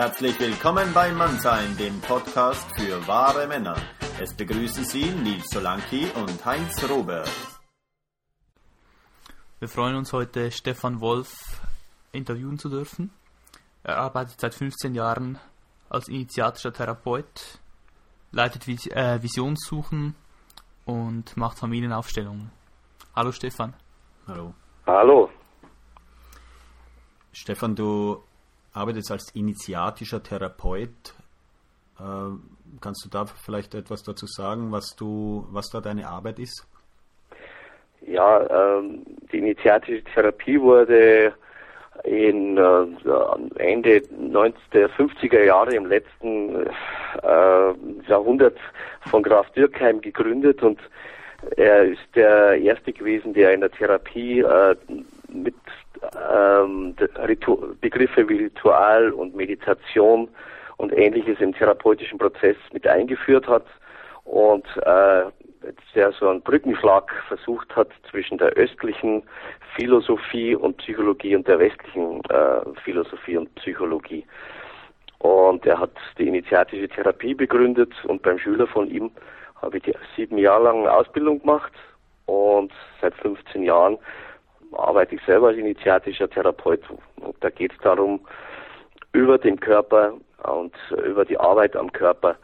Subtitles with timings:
[0.00, 3.74] Herzlich willkommen bei Mannsein, dem Podcast für wahre Männer.
[4.20, 7.28] Es begrüßen Sie Nils Solanki und Heinz Robert.
[9.58, 11.60] Wir freuen uns heute, Stefan Wolf
[12.12, 13.10] interviewen zu dürfen.
[13.82, 15.40] Er arbeitet seit 15 Jahren
[15.90, 17.58] als initiatischer Therapeut,
[18.30, 20.14] leitet äh, Visionssuchen
[20.84, 22.52] und macht Familienaufstellungen.
[23.16, 23.74] Hallo Stefan.
[24.28, 24.54] Hallo.
[24.86, 25.28] Hallo.
[27.32, 28.22] Stefan, du
[28.78, 31.14] arbeitest als initiatischer Therapeut.
[31.98, 32.02] Äh,
[32.80, 36.66] kannst du da vielleicht etwas dazu sagen, was du, was da deine Arbeit ist?
[38.02, 41.34] Ja, ähm, die initiatische Therapie wurde
[42.04, 42.86] in äh,
[43.56, 48.56] Ende 1950er Jahre im letzten äh, Jahrhundert
[49.10, 50.78] von Graf Dürkheim gegründet und
[51.56, 54.76] er ist der erste gewesen, der in der Therapie äh,
[55.28, 55.54] mit
[56.32, 56.94] ähm,
[57.80, 60.28] Begriffe wie Ritual und Meditation
[60.76, 63.66] und ähnliches im therapeutischen Prozess mit eingeführt hat
[64.24, 65.24] und äh,
[65.94, 69.22] der so einen Brückenschlag versucht hat zwischen der östlichen
[69.74, 74.24] Philosophie und Psychologie und der westlichen äh, Philosophie und Psychologie.
[75.18, 79.10] Und er hat die initiatische Therapie begründet und beim Schüler von ihm
[79.60, 81.72] habe ich sieben Jahre lang Ausbildung gemacht
[82.26, 83.98] und seit 15 Jahren
[84.72, 86.82] arbeite ich selber als initiatischer Therapeut.
[87.16, 88.20] Und da geht es darum,
[89.12, 92.36] über den Körper und über die Arbeit am Körper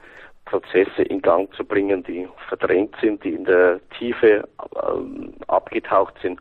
[0.46, 4.46] Prozesse in Gang zu bringen, die verdrängt sind, die in der Tiefe
[4.88, 6.40] ähm, abgetaucht sind,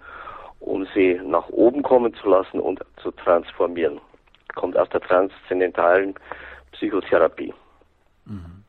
[0.59, 4.01] um sie nach oben kommen zu lassen und zu transformieren.
[4.55, 6.15] Kommt aus der transzendentalen
[6.73, 7.53] Psychotherapie.
[8.25, 8.63] Mhm.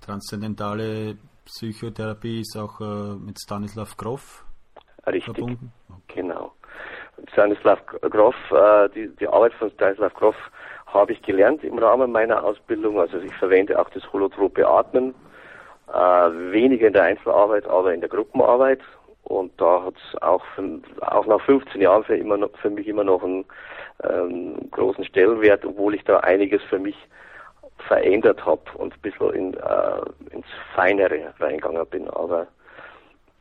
[0.00, 4.44] Transzendentale Psychotherapie ist auch äh, mit Stanislav Grof
[5.06, 5.24] Richtig.
[5.24, 5.72] verbunden.
[5.88, 6.22] Okay.
[6.22, 6.52] Genau.
[7.32, 10.36] Stanislav Grof, äh, die, die Arbeit von Stanislav Grof
[10.86, 12.98] habe ich gelernt im Rahmen meiner Ausbildung.
[12.98, 15.14] Also ich verwende auch das holotrope Atmen,
[15.92, 15.92] äh,
[16.52, 18.80] weniger in der Einzelarbeit, aber in der Gruppenarbeit.
[19.24, 20.42] Und da hat es auch,
[21.02, 23.44] auch nach 15 Jahren für, immer noch, für mich immer noch einen
[24.02, 26.96] ähm, großen Stellenwert, obwohl ich da einiges für mich
[27.86, 32.08] verändert habe und ein bisschen in, äh, ins Feinere reingegangen bin.
[32.10, 32.46] Aber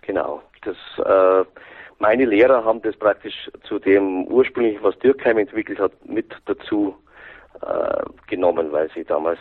[0.02, 1.46] genau, das, äh,
[2.00, 6.96] meine Lehrer haben das praktisch zu dem ursprünglichen, was Dürkheim entwickelt hat, mit dazu
[7.62, 9.40] äh, genommen, weil sie damals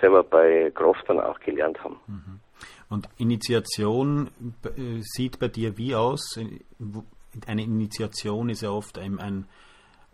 [0.00, 1.96] selber bei Groff dann auch gelernt haben.
[2.06, 2.40] Mhm.
[2.88, 4.30] Und Initiation
[4.64, 6.38] äh, sieht bei dir wie aus?
[7.46, 9.46] Eine Initiation ist ja oft ein, ein,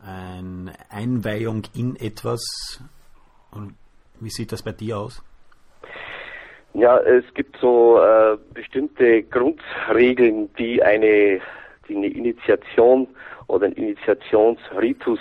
[0.03, 2.41] eine Einweihung in etwas.
[3.51, 3.75] Und
[4.21, 5.23] wie sieht das bei dir aus?
[6.75, 11.41] Ja, es gibt so äh, bestimmte Grundregeln, die eine,
[11.89, 13.09] die eine Initiation
[13.49, 15.19] oder einen Initiationsritus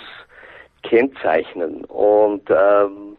[0.82, 1.84] kennzeichnen.
[1.86, 3.16] Und ähm,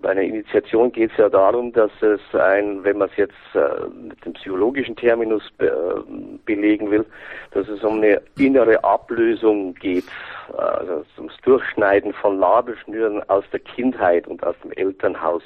[0.00, 3.86] bei einer Initiation geht es ja darum, dass es ein, wenn man es jetzt äh,
[3.90, 6.12] mit dem psychologischen Terminus be, äh,
[6.46, 7.04] belegen will,
[7.50, 10.08] dass es um eine innere Ablösung geht,
[10.56, 15.42] also ums Durchschneiden von Nabelschnüren aus der Kindheit und aus dem Elternhaus.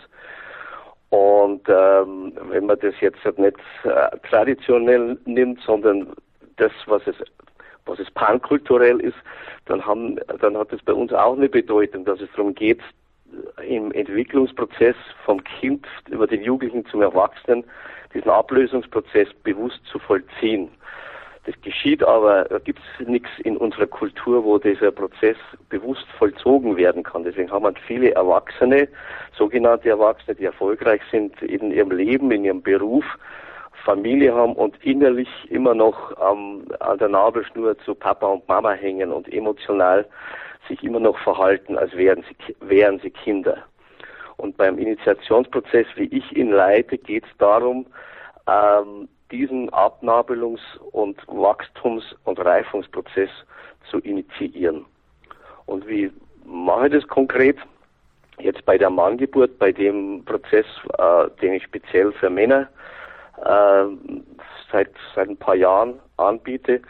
[1.15, 6.09] Und ähm, wenn man das jetzt nicht äh, traditionell nimmt, sondern
[6.57, 7.15] das, was es
[7.87, 9.17] was es pankulturell ist,
[9.67, 12.81] dann haben, dann hat es bei uns auch eine Bedeutung, dass es darum geht,
[13.65, 17.63] im Entwicklungsprozess vom Kind über den Jugendlichen zum Erwachsenen
[18.13, 20.69] diesen Ablösungsprozess bewusst zu vollziehen.
[21.47, 25.37] Das geschieht aber, da gibt es nichts in unserer Kultur, wo dieser Prozess
[25.69, 27.25] bewusst vollzogen werden kann.
[27.25, 28.89] Deswegen haben wir viele Erwachsene,
[29.37, 33.05] sogenannte Erwachsene, die erfolgreich sind in ihrem Leben, in ihrem Beruf,
[33.85, 39.13] Familie haben und innerlich immer noch ähm, an der Nabelschnur zu Papa und Mama hängen
[39.13, 40.07] und emotional
[40.69, 43.59] sich immer noch verhalten, als wären sie, wären sie Kinder.
[44.39, 47.87] Und beim Initiationsprozess, wie ich ihn leite, geht es darum,
[48.49, 53.31] ähm, diesen Abnabelungs- und Wachstums- und Reifungsprozess
[53.91, 54.87] zu initiieren.
[55.67, 56.13] Und wie
[56.45, 57.59] mache ich das konkret?
[58.39, 60.67] Jetzt bei der Manngeburt, bei dem Prozess,
[60.99, 62.69] äh, den ich speziell für Männer
[63.45, 63.85] äh,
[64.71, 66.81] seit, seit ein paar Jahren anbiete,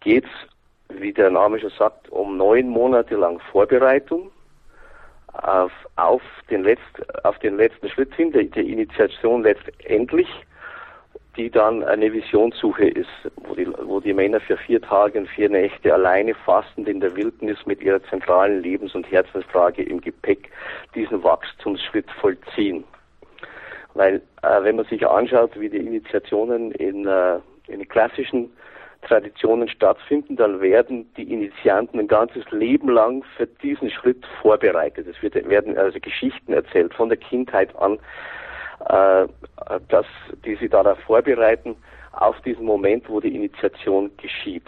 [0.00, 4.30] geht es, wie der Name schon sagt, um neun Monate lang Vorbereitung
[5.32, 10.28] auf, auf, den, Letzt, auf den letzten Schritt hin, der, der Initiation letztendlich
[11.38, 15.48] die dann eine Visionssuche ist, wo die, wo die Männer für vier Tage und vier
[15.48, 20.50] Nächte alleine fastend in der Wildnis mit ihrer zentralen Lebens- und Herzensfrage im Gepäck
[20.96, 22.82] diesen Wachstumsschritt vollziehen.
[23.94, 27.38] Weil äh, wenn man sich anschaut, wie die Initiationen in, äh,
[27.68, 28.50] in klassischen
[29.02, 35.06] Traditionen stattfinden, dann werden die Initianten ein ganzes Leben lang für diesen Schritt vorbereitet.
[35.06, 38.00] Es wird, werden also Geschichten erzählt von der Kindheit an,
[38.86, 39.26] äh,
[39.88, 40.06] dass
[40.44, 41.76] die sie darauf vorbereiten
[42.12, 44.66] auf diesen Moment, wo die Initiation geschieht.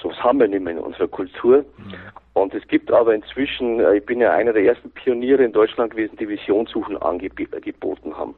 [0.00, 1.64] So was haben wir nicht mehr in unserer Kultur.
[1.76, 1.94] Mhm.
[2.34, 5.90] Und es gibt aber inzwischen, äh, ich bin ja einer der ersten Pioniere in Deutschland
[5.90, 8.36] gewesen, die Visionssuchen angeboten haben.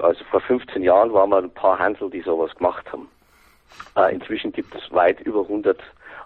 [0.00, 3.08] Also vor 15 Jahren waren wir ein paar Hansel, die sowas gemacht haben.
[3.96, 5.78] Äh, inzwischen gibt es weit über 100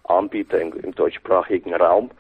[0.08, 2.10] Anbieter im, im deutschsprachigen Raum.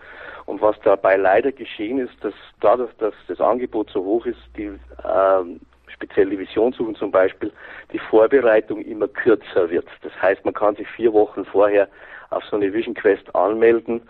[0.46, 4.70] Und was dabei leider geschehen ist, dass dadurch, dass das Angebot so hoch ist, die
[5.04, 7.52] ähm, speziell die Visionssuchen zum Beispiel,
[7.92, 9.86] die Vorbereitung immer kürzer wird.
[10.02, 11.88] Das heißt, man kann sich vier Wochen vorher
[12.30, 14.02] auf so eine Vision Quest anmelden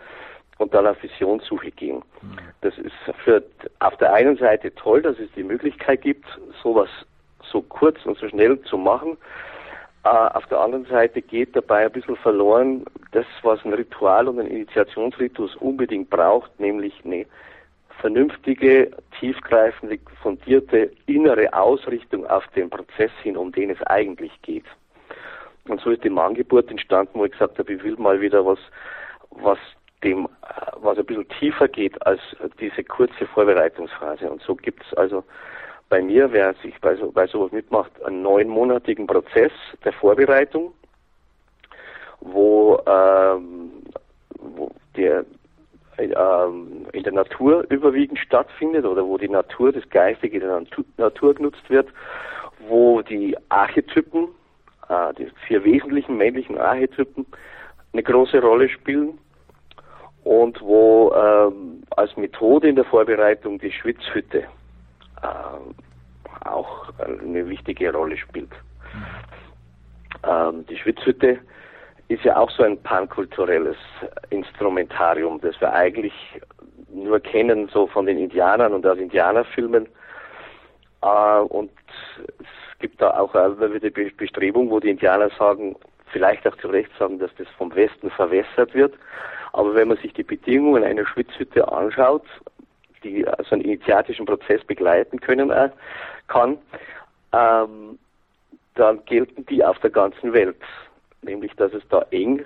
[0.59, 2.03] und dann auf Visionssuche gehen.
[2.63, 2.95] Das ist
[3.25, 3.43] für
[3.81, 6.27] auf der einen Seite toll, dass es die Möglichkeit gibt,
[6.63, 6.89] sowas
[7.43, 9.17] so kurz und so schnell zu machen.
[10.07, 14.39] Äh, auf der anderen Seite geht dabei ein bisschen verloren, das, was ein Ritual und
[14.39, 17.27] ein Initiationsritus unbedingt braucht, nämlich eine
[18.01, 24.67] vernünftige, tiefgreifende, fundierte innere Ausrichtung auf den Prozess hin, um den es eigentlich geht.
[25.67, 28.61] Und so ist die Manngeburt entstanden, wo ich gesagt habe, ich will mal wieder was,
[29.31, 29.59] was
[30.05, 30.29] dem,
[30.77, 32.21] was ein bisschen tiefer geht als
[32.61, 34.31] diese kurze Vorbereitungsphase.
[34.31, 35.25] Und so gibt es also
[35.89, 39.53] bei mir, wer sich bei, so, bei sowas mitmacht, einen neunmonatigen Prozess
[39.85, 40.73] der Vorbereitung,
[42.21, 43.71] wo, ähm,
[44.39, 45.25] wo der
[45.99, 50.63] ähm, in der Natur überwiegend stattfindet oder wo die Natur, das Geistige der
[50.99, 51.89] Natur genutzt wird,
[52.69, 54.29] wo die Archetypen
[54.89, 57.27] äh, die vier wesentlichen männlichen Archetypen
[57.93, 59.19] eine große Rolle spielen
[60.25, 64.45] und wo ähm, als Methode in der Vorbereitung die Schwitzhütte
[65.23, 68.53] äh, auch eine wichtige Rolle spielt.
[70.25, 71.39] Ähm, die Schwitzhütte
[72.09, 73.77] ist ja auch so ein pankulturelles
[74.31, 76.15] Instrumentarium, das wir eigentlich
[76.93, 79.89] nur kennen so von den Indianern und aus Indianerfilmen.
[81.03, 81.71] Äh, und
[82.39, 85.77] es gibt da auch immer wieder Bestrebungen, wo die Indianer sagen,
[86.13, 88.95] vielleicht auch zu Recht sagen, dass das vom Westen verwässert wird.
[89.53, 92.25] Aber wenn man sich die Bedingungen einer Schwitzhütte anschaut,
[93.03, 95.71] die also einen initiatischen Prozess begleiten können äh,
[96.29, 96.59] kann,
[97.33, 97.99] ähm,
[98.75, 100.61] dann gelten die auf der ganzen Welt.
[101.23, 102.45] Nämlich, dass es da eng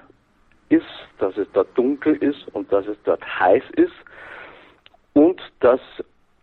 [0.69, 0.87] ist,
[1.19, 3.93] dass es da dunkel ist und dass es dort heiß ist
[5.13, 5.81] und dass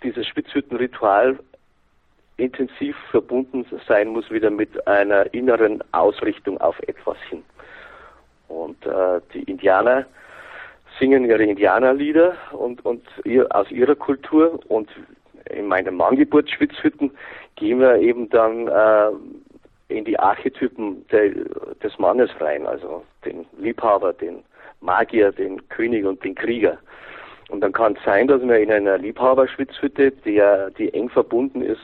[0.04, 1.39] dieses Schwitzhüttenritual
[2.36, 7.44] intensiv verbunden sein muss wieder mit einer inneren Ausrichtung auf etwas hin.
[8.48, 10.06] Und äh, die Indianer
[10.99, 14.89] singen ihre Indianerlieder und, und ihr, aus ihrer Kultur und
[15.49, 17.11] in meinen Manngeburtsschwitzhütten
[17.55, 19.11] gehen wir eben dann äh,
[19.89, 21.45] in die Archetypen de,
[21.81, 24.44] des Mannes rein, also den Liebhaber, den
[24.81, 26.77] Magier, den König und den Krieger.
[27.50, 31.81] Und dann kann es sein, dass wir in einer Liebhaberschwitzhütte, der, die eng verbunden ist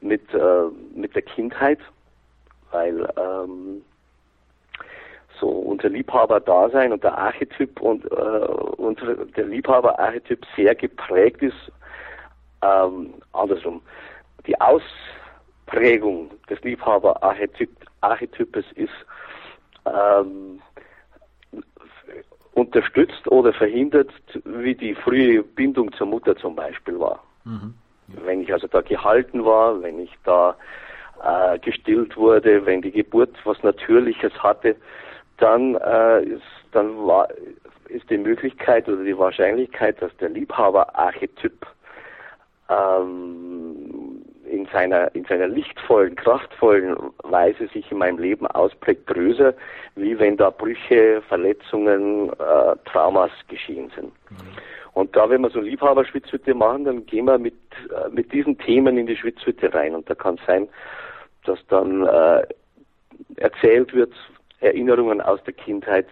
[0.00, 0.64] mit, äh,
[0.94, 1.78] mit der Kindheit,
[2.72, 3.82] weil ähm,
[5.40, 8.46] so unser Liebhaber-Dasein und der Archetyp und äh,
[8.76, 11.70] unser, der Liebhaber-Archetyp sehr geprägt ist,
[12.62, 13.82] ähm, andersrum.
[14.46, 18.92] Die Ausprägung des Liebhaber-Archetypes ist
[19.84, 20.60] ähm,
[22.54, 24.10] unterstützt oder verhindert,
[24.44, 27.22] wie die frühe Bindung zur Mutter zum Beispiel war.
[27.44, 27.74] Mhm.
[28.24, 30.56] Wenn ich also da gehalten war, wenn ich da
[31.22, 34.76] äh, gestillt wurde, wenn die Geburt was Natürliches hatte,
[35.38, 37.28] dann äh, ist dann war
[37.88, 41.66] ist die Möglichkeit oder die Wahrscheinlichkeit, dass der Liebhaber-Archetyp
[42.68, 49.54] ähm, in seiner in seiner lichtvollen, kraftvollen Weise sich in meinem Leben ausprägt, größer,
[49.94, 54.12] wie wenn da Brüche, Verletzungen, äh, Traumas geschehen sind.
[54.30, 54.56] Mhm.
[54.94, 57.54] Und da, wenn wir so Liebhaber-Schwitzhütte machen, dann gehen wir mit,
[57.90, 59.94] äh, mit diesen Themen in die Schwitzhütte rein.
[59.94, 60.68] Und da kann es sein,
[61.44, 62.46] dass dann äh,
[63.36, 64.14] erzählt wird,
[64.60, 66.06] Erinnerungen aus der Kindheit.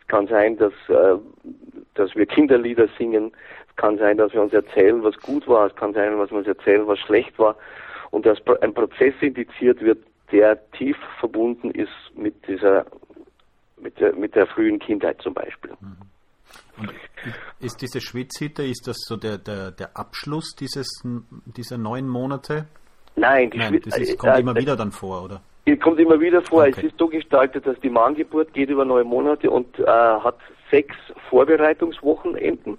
[0.00, 1.16] Es kann sein, dass, äh,
[1.94, 3.32] dass wir Kinderlieder singen.
[3.68, 5.66] Es kann sein, dass wir uns erzählen, was gut war.
[5.66, 7.56] Es kann sein, dass wir uns erzählen, was schlecht war.
[8.10, 9.98] Und dass ein Prozess indiziert wird,
[10.32, 12.86] der tief verbunden ist mit dieser,
[13.76, 15.72] mit der, mit der frühen Kindheit zum Beispiel.
[15.80, 15.96] Mhm.
[16.78, 16.92] Und
[17.60, 21.02] ist diese Schwitzhütte, ist das so der, der, der Abschluss dieses,
[21.44, 22.66] dieser neun Monate?
[23.16, 25.42] Nein, die Nein, das ist, kommt äh, immer wieder dann vor, oder?
[25.76, 26.62] Kommt immer wieder vor.
[26.62, 26.74] Okay.
[26.76, 30.38] Es ist so gestaltet, dass die Manngeburt geht über neun Monate und äh, hat
[30.70, 30.96] sechs
[31.28, 32.78] Vorbereitungswochenenden.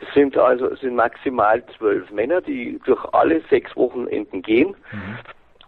[0.00, 4.76] Es sind also es sind maximal zwölf Männer, die durch alle sechs Wochenenden gehen.
[4.92, 5.18] Mhm.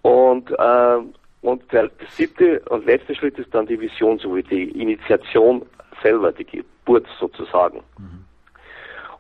[0.03, 0.99] Und äh,
[1.43, 5.63] und der siebte und letzte Schritt ist dann die Visionssuche, die Initiation
[6.03, 7.81] selber, die Geburt sozusagen.
[7.99, 8.25] Mhm.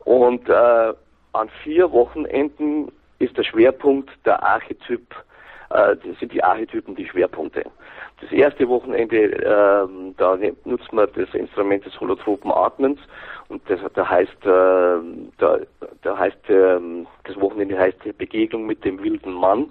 [0.04, 0.92] Und äh,
[1.32, 5.14] an vier Wochenenden ist der Schwerpunkt der Archetyp,
[5.70, 7.64] äh, das sind die Archetypen die Schwerpunkte.
[8.20, 12.98] Das erste Wochenende, äh, da nutzt man das Instrument des holotropen Atmens
[13.48, 14.98] und das, da heißt, äh,
[15.38, 15.58] da,
[16.02, 16.78] da heißt, äh,
[17.24, 19.70] das Wochenende heißt Begegnung mit dem wilden Mann.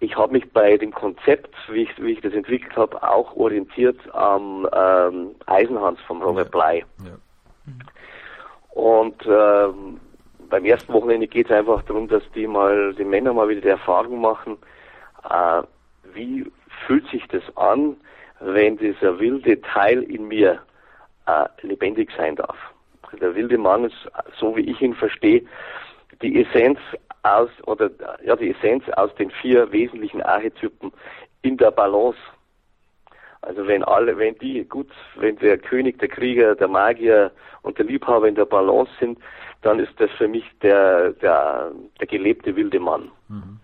[0.00, 3.98] Ich habe mich bei dem Konzept, wie ich, wie ich das entwickelt habe, auch orientiert
[4.12, 6.84] am ähm, Eisenhans vom Robert Blei.
[7.04, 7.16] Ja.
[8.70, 10.00] Und ähm,
[10.50, 13.68] beim ersten Wochenende geht es einfach darum, dass die mal, die Männer mal wieder die
[13.68, 14.58] Erfahrung machen,
[15.30, 15.62] äh,
[16.14, 16.50] wie
[16.86, 17.96] fühlt sich das an,
[18.40, 20.60] wenn dieser wilde Teil in mir
[21.26, 22.56] äh, lebendig sein darf.
[23.20, 25.44] Der wilde Mann ist, so wie ich ihn verstehe,
[26.22, 26.78] die Essenz
[27.22, 27.90] aus oder
[28.24, 30.92] ja die Essenz aus den vier wesentlichen Archetypen
[31.42, 32.18] in der Balance.
[33.42, 37.30] Also wenn alle, wenn die gut, wenn der König, der Krieger, der Magier
[37.62, 39.18] und der Liebhaber in der Balance sind,
[39.62, 43.10] dann ist das für mich der der, der gelebte wilde Mann.
[43.28, 43.60] Mhm.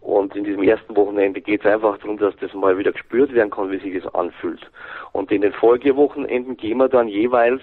[0.00, 3.50] Und in diesem ersten Wochenende geht es einfach darum, dass das mal wieder gespürt werden
[3.50, 4.70] kann, wie sich das anfühlt.
[5.12, 7.62] Und in den Folgewochenenden gehen wir dann jeweils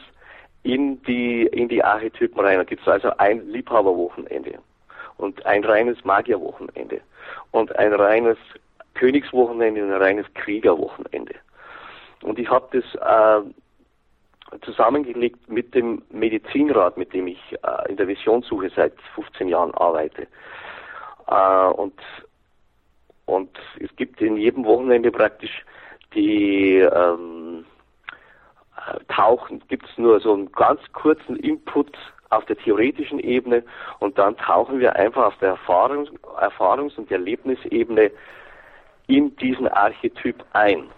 [0.63, 2.57] in die, in die Archetypen rein.
[2.57, 4.59] Da gibt es also ein Liebhaberwochenende
[5.17, 7.01] und ein reines Magierwochenende
[7.51, 8.37] und ein reines
[8.93, 11.35] Königswochenende und ein reines Kriegerwochenende.
[12.23, 18.07] Und ich habe das äh, zusammengelegt mit dem Medizinrat, mit dem ich äh, in der
[18.07, 20.27] Visionssuche seit 15 Jahren arbeite.
[21.27, 21.93] Äh, und,
[23.27, 25.63] und es gibt in jedem Wochenende praktisch
[26.15, 27.65] die ähm,
[29.09, 31.91] tauchen, gibt es nur so einen ganz kurzen Input
[32.29, 33.63] auf der theoretischen Ebene
[33.99, 38.11] und dann tauchen wir einfach auf der Erfahrungs-, Erfahrungs und Erlebnisebene
[39.07, 40.89] in diesen Archetyp ein.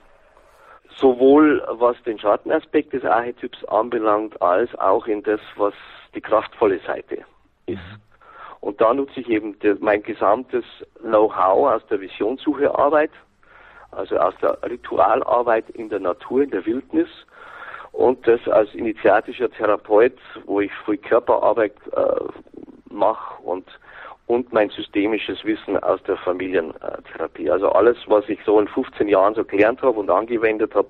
[0.96, 5.74] Sowohl was den Schattenaspekt des Archetyps anbelangt, als auch in das, was
[6.14, 7.24] die kraftvolle Seite
[7.68, 7.80] ist.
[8.62, 10.66] Und da nutze ich eben mein gesamtes
[11.02, 13.12] Know-how aus der Visionssuchearbeit,
[13.92, 17.10] also aus der Ritualarbeit in der Natur, in der Wildnis,
[17.92, 23.66] und das als initiatischer Therapeut, wo ich früh Körperarbeit äh, mache und
[24.30, 27.50] und mein systemisches Wissen aus der Familientherapie.
[27.50, 30.88] Also alles, was ich so in 15 Jahren so gelernt habe und angewendet habe,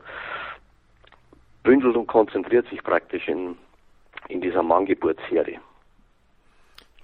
[1.63, 3.57] bündelt und konzentriert sich praktisch in,
[4.27, 5.57] in dieser Manngeburtsserie.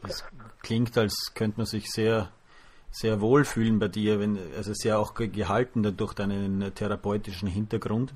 [0.07, 0.23] Das
[0.63, 2.29] klingt, als könnte man sich sehr,
[2.91, 8.13] sehr wohlfühlen bei dir, wenn, also sehr auch gehalten durch deinen therapeutischen Hintergrund.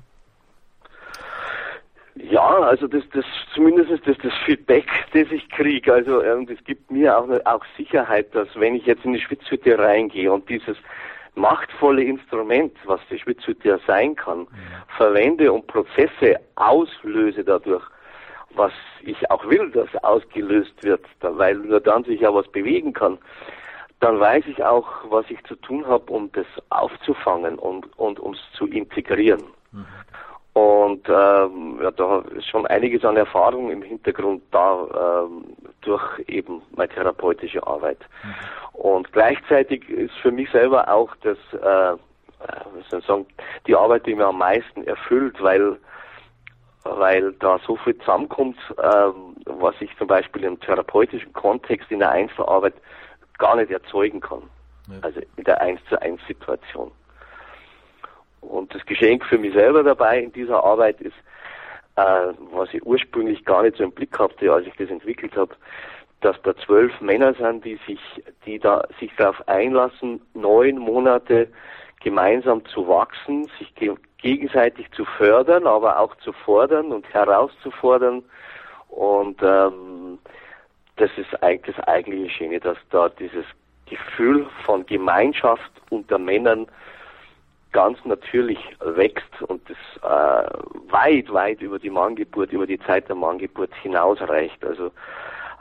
[2.16, 5.92] Ja, also das, das zumindest ist das das Feedback, das ich kriege.
[5.92, 9.78] Also und es gibt mir auch, auch Sicherheit, dass wenn ich jetzt in die Schwitzhütte
[9.78, 10.76] reingehe und dieses
[11.34, 14.96] machtvolle Instrument, was die Schwitzhütte ja sein kann, ja.
[14.96, 17.84] verwende und Prozesse auslöse dadurch,
[18.54, 23.18] was ich auch will, dass ausgelöst wird, weil nur dann sich ja was bewegen kann,
[24.00, 28.32] dann weiß ich auch, was ich zu tun habe, um das aufzufangen und, und um
[28.32, 29.42] es zu integrieren.
[29.72, 29.86] Mhm.
[30.52, 35.44] Und ähm, ja, da ist schon einiges an Erfahrung im Hintergrund da ähm,
[35.82, 37.98] durch eben meine therapeutische Arbeit.
[38.24, 38.80] Mhm.
[38.80, 41.96] Und gleichzeitig ist für mich selber auch das, äh,
[42.74, 43.26] wie soll ich sagen,
[43.66, 45.76] die Arbeit, die mir am meisten erfüllt, weil
[46.84, 52.10] weil da so viel zusammenkommt, ähm, was ich zum Beispiel im therapeutischen Kontext in der
[52.10, 52.74] Einzelarbeit
[53.38, 54.42] gar nicht erzeugen kann.
[54.88, 54.98] Ja.
[55.02, 56.90] Also in der Eins zu eins Situation.
[58.40, 61.16] Und das Geschenk für mich selber dabei in dieser Arbeit ist,
[61.96, 65.54] äh, was ich ursprünglich gar nicht so im Blick hatte, als ich das entwickelt habe,
[66.20, 68.00] dass da zwölf Männer sind, die sich,
[68.46, 71.48] die da sich darauf einlassen, neun Monate
[72.00, 78.22] gemeinsam zu wachsen, sich ge gegenseitig zu fördern, aber auch zu fordern und herauszufordern.
[78.88, 80.18] Und ähm,
[80.96, 83.46] das ist eigentlich das eigentliche Schöne, dass da dieses
[83.86, 86.66] Gefühl von Gemeinschaft unter Männern
[87.72, 90.50] ganz natürlich wächst und das äh,
[90.90, 94.64] weit, weit über die Manngeburt, über die Zeit der Manngeburt hinausreicht.
[94.64, 94.90] Also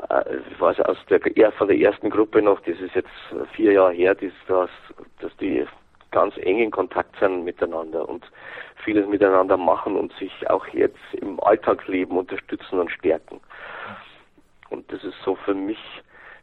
[0.09, 3.09] äh, ich weiß aus der von der ersten Gruppe noch, das ist jetzt
[3.53, 4.69] vier Jahre her, dass, dass,
[5.19, 5.65] dass die
[6.11, 8.25] ganz eng in Kontakt sind miteinander und
[8.83, 13.39] vieles miteinander machen und sich auch jetzt im Alltagsleben unterstützen und stärken.
[14.69, 15.79] Und das ist so für mich,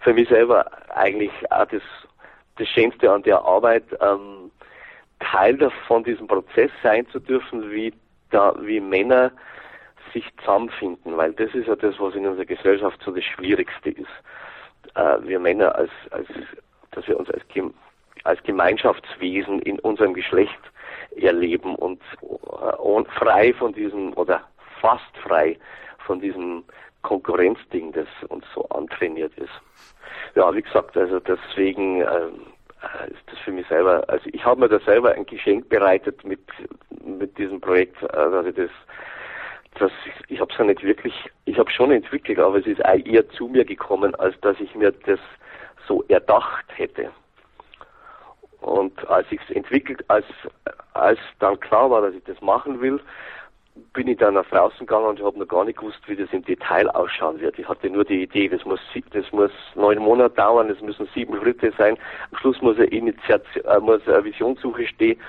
[0.01, 1.83] für mich selber eigentlich auch das,
[2.57, 4.51] das Schönste an der Arbeit, ähm,
[5.21, 7.93] Teil von diesem Prozess sein zu dürfen, wie
[8.31, 9.33] da, wie Männer
[10.13, 14.07] sich zusammenfinden, weil das ist ja das, was in unserer Gesellschaft so das Schwierigste ist.
[14.95, 16.29] Äh, wir Männer als, als,
[16.93, 17.47] dass wir uns als
[18.27, 20.59] als Gemeinschaftswesen in unserem Geschlecht
[21.17, 24.43] erleben und, und frei von diesem oder
[24.81, 25.59] fast frei
[25.99, 26.65] von diesem
[27.03, 29.53] Konkurrenzding, das uns so antrainiert ist.
[30.35, 32.29] Ja, wie gesagt, also deswegen äh,
[33.09, 36.41] ist das für mich selber, also ich habe mir da selber ein Geschenk bereitet mit
[37.05, 38.71] mit diesem Projekt, äh, ich das
[39.79, 39.93] das
[40.29, 41.15] ich habe es ja nicht wirklich,
[41.45, 44.93] ich habe schon entwickelt, aber es ist eher zu mir gekommen, als dass ich mir
[44.93, 45.21] das
[45.87, 47.11] so erdacht hätte.
[48.67, 50.25] Und als ich es entwickelt, als
[50.93, 53.01] als dann klar war, dass ich das machen will,
[53.93, 56.45] bin ich dann nach draußen gegangen und habe noch gar nicht gewusst, wie das im
[56.45, 57.61] Detail ausschauen wird.
[57.61, 58.81] Ich hatte nur die Idee, das muss,
[59.13, 61.97] das muss neun Monate dauern, es müssen sieben Schritte sein.
[62.33, 65.21] Am Schluss muss eine, Initiation, äh, muss eine Visionssuche stehen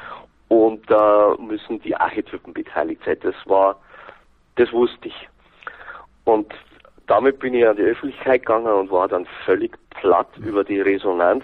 [0.47, 3.17] und da äh, müssen die Archetypen beteiligt sein.
[3.21, 3.79] Das war,
[4.55, 5.29] das wusste ich.
[6.23, 6.51] Und
[7.05, 11.43] damit bin ich an die Öffentlichkeit gegangen und war dann völlig platt über die Resonanz,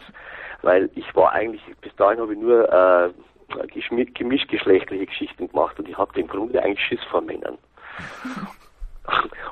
[0.64, 3.10] weil ich war eigentlich, bis dahin habe ich nur äh,
[4.14, 7.58] gemischtgeschlechtliche Geschichten gemacht und ich habe im Grunde eigentlich Schiss vor Männern.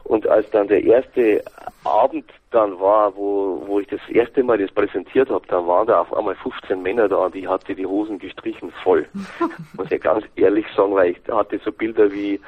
[0.06, 1.44] Und als dann der erste
[1.84, 6.01] Abend dann war, wo, wo ich das erste Mal das präsentiert habe, da waren da
[6.01, 9.08] auf einmal 15 Männer da und ich hatte die Hosen gestrichen voll.
[9.77, 12.39] Muss ich ganz ehrlich sagen, weil ich hatte so Bilder wie,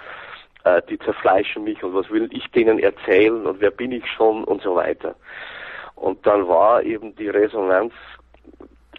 [0.64, 4.44] äh, die zerfleischen mich und was will ich denen erzählen und wer bin ich schon
[4.46, 5.16] und so weiter.
[5.96, 7.94] Und dann war eben die Resonanz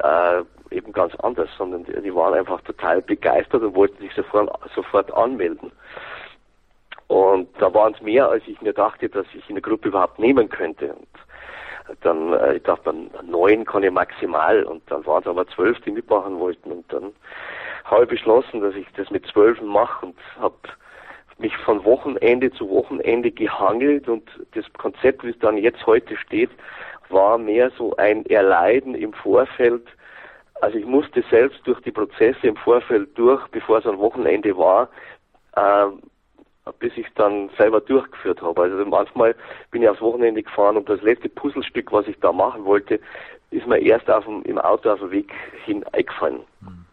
[0.03, 4.51] äh, eben ganz anders, sondern die, die, waren einfach total begeistert und wollten sich sofort,
[4.75, 5.71] sofort anmelden.
[7.09, 10.19] Und da waren es mehr, als ich mir dachte, dass ich in der Gruppe überhaupt
[10.19, 10.95] nehmen könnte.
[10.95, 15.79] Und dann, äh, ich dachte, neun kann ich maximal und dann waren es aber zwölf,
[15.83, 16.73] die mitmachen wollten.
[16.73, 17.13] Und dann
[17.85, 20.57] habe ich beschlossen, dass ich das mit zwölfen mache und habe
[21.39, 26.51] mich von Wochenende zu Wochenende gehangelt und das Konzept, wie es dann jetzt heute steht,
[27.11, 29.87] war mehr so ein Erleiden im Vorfeld.
[30.61, 34.89] Also ich musste selbst durch die Prozesse im Vorfeld durch, bevor es ein Wochenende war,
[35.57, 35.87] äh,
[36.79, 38.63] bis ich es dann selber durchgeführt habe.
[38.63, 39.35] Also manchmal
[39.71, 43.01] bin ich aufs Wochenende gefahren und das letzte Puzzlestück, was ich da machen wollte,
[43.51, 45.33] ist mir erst auf dem, im Auto auf dem Weg
[45.65, 46.41] hin eingefallen.
[46.61, 46.85] Hm.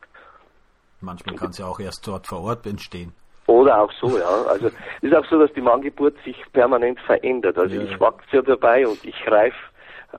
[1.00, 3.14] Manchmal kann es ja auch erst dort vor Ort entstehen.
[3.48, 4.44] Oder auch so, ja.
[4.48, 7.58] Also es ist auch so, dass die Manngeburt sich permanent verändert.
[7.58, 7.82] Also ja.
[7.82, 9.56] ich wachse ja dabei und ich reif,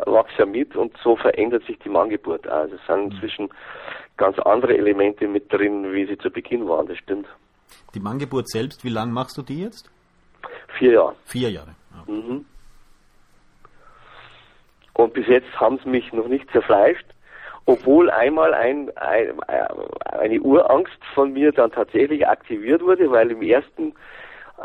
[0.06, 2.46] wachse ja mit und so verändert sich die Manngeburt.
[2.46, 3.48] Also es sind inzwischen
[4.16, 7.26] ganz andere Elemente mit drin, wie sie zu Beginn waren, das stimmt.
[7.94, 9.90] Die Manngeburt selbst, wie lange machst du die jetzt?
[10.78, 11.14] Vier Jahre.
[11.24, 11.74] Vier Jahre.
[11.90, 12.12] Ja.
[12.12, 12.44] Mhm.
[14.94, 17.06] Und bis jetzt haben sie mich noch nicht zerfleischt
[17.66, 19.40] obwohl einmal ein, ein,
[20.04, 23.94] eine Urangst von mir dann tatsächlich aktiviert wurde, weil im ersten,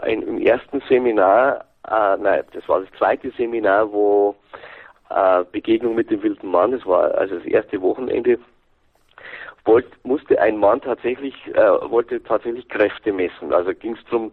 [0.02, 4.36] ein, im ersten Seminar, äh, nein, das war das zweite Seminar, wo
[5.10, 8.40] äh, Begegnung mit dem wilden Mann, das war also das erste Wochenende,
[9.66, 13.54] wollt, musste ein Mann tatsächlich, äh, wollte tatsächlich Kräfte messen.
[13.54, 14.32] Also ging es darum,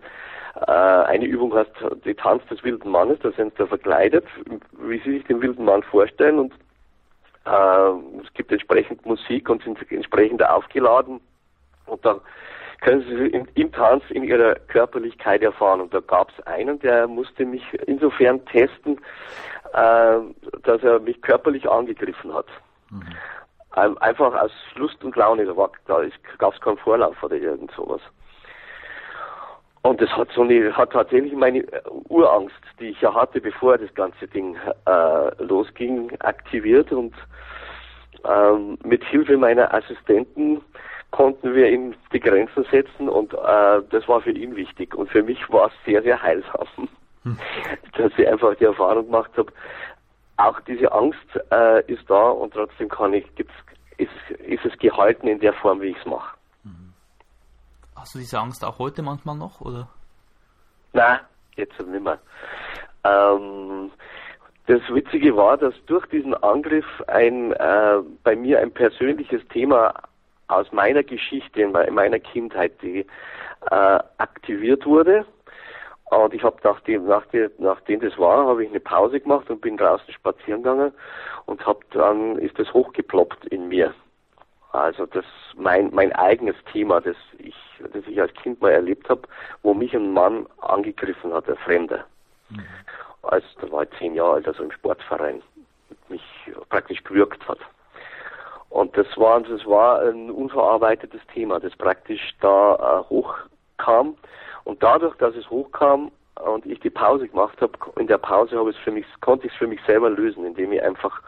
[0.66, 1.72] äh, eine Übung heißt
[2.04, 4.24] die Tanz des wilden Mannes, da sind sie verkleidet,
[4.78, 6.52] wie sie sich den wilden Mann vorstellen und
[7.44, 11.20] äh, es gibt entsprechend Musik und sind entsprechend aufgeladen.
[11.86, 12.20] Und dann
[12.84, 15.80] können sie im, im Tanz in ihrer Körperlichkeit erfahren.
[15.80, 19.00] Und da gab es einen, der musste mich insofern testen,
[19.72, 20.18] äh,
[20.62, 22.46] dass er mich körperlich angegriffen hat.
[22.90, 23.96] Mhm.
[24.00, 26.02] Einfach aus Lust und Laune, da, da
[26.38, 28.00] gab es keinen Vorlauf oder irgend sowas.
[29.82, 31.64] Und das hat so eine, hat tatsächlich meine
[32.08, 37.14] Urangst, die ich ja hatte, bevor das ganze Ding äh, losging, aktiviert und
[38.24, 40.62] ähm, mit Hilfe meiner Assistenten
[41.14, 44.94] konnten wir ihm die Grenzen setzen und äh, das war für ihn wichtig.
[44.94, 46.66] Und für mich war es sehr, sehr heilsam,
[47.22, 47.38] hm.
[47.96, 49.52] dass ich einfach die Erfahrung gemacht habe,
[50.36, 53.54] auch diese Angst äh, ist da und trotzdem kann ich, gibt's,
[53.96, 56.36] ist, ist es gehalten in der Form, wie ich es mache.
[58.04, 59.88] Hast du diese Angst auch heute manchmal noch, oder?
[60.92, 61.20] Nein,
[61.56, 62.18] jetzt nicht mehr.
[63.04, 63.90] Ähm,
[64.66, 69.94] das Witzige war, dass durch diesen Angriff ein äh, bei mir ein persönliches Thema
[70.48, 73.06] aus meiner Geschichte, in meiner Kindheit, die
[73.70, 75.24] äh, aktiviert wurde.
[76.10, 79.76] Und ich habe nachdem, nachdem, nachdem das war, habe ich eine Pause gemacht und bin
[79.76, 80.92] draußen spazieren gegangen
[81.46, 83.94] und habe dann ist das hochgeploppt in mir.
[84.72, 85.24] Also das
[85.56, 87.54] mein mein eigenes Thema, das ich
[87.92, 89.22] das ich als Kind mal erlebt habe,
[89.62, 92.04] wo mich ein Mann angegriffen hat, der Fremde.
[92.50, 92.64] Mhm.
[93.22, 95.42] Als da war ich zehn Jahre alt, also im Sportverein,
[96.08, 96.22] mich
[96.68, 97.58] praktisch gewürgt hat.
[98.74, 104.16] Und das war das war ein unverarbeitetes Thema, das praktisch da äh, hochkam.
[104.64, 106.10] Und dadurch, dass es hochkam
[106.44, 109.52] und ich die Pause gemacht habe, in der Pause habe ich für mich, konnte ich
[109.52, 111.22] es für mich selber lösen, indem ich einfach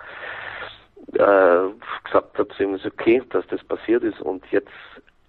[1.13, 1.69] äh,
[2.03, 4.67] gesagt ihm, es ist okay, dass das passiert ist und jetzt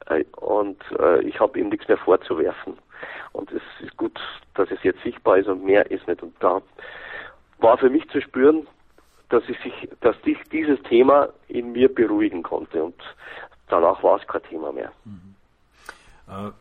[0.07, 2.79] äh, und äh, ich habe ihm nichts mehr vorzuwerfen.
[3.33, 4.19] Und es ist gut,
[4.55, 6.23] dass es jetzt sichtbar ist und mehr ist nicht.
[6.23, 6.63] Und da
[7.59, 8.65] war für mich zu spüren,
[9.29, 12.95] dass ich sich, dass ich dieses Thema in mir beruhigen konnte und
[13.67, 14.91] danach war es kein Thema mehr.
[15.05, 15.35] Mhm.
[16.27, 16.51] Äh,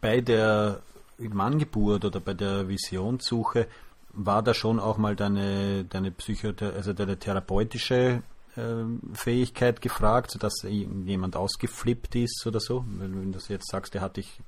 [0.00, 0.80] bei der
[1.18, 3.66] Manngeburt oder bei der Visionssuche
[4.12, 8.22] war da schon auch mal deine, deine Psycho also deine therapeutische
[8.56, 12.84] äh, Fähigkeit gefragt, sodass jemand ausgeflippt ist oder so?
[12.86, 14.40] Wenn, wenn du jetzt sagst, der hat dich